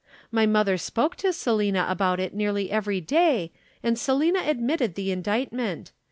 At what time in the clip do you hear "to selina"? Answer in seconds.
1.17-1.85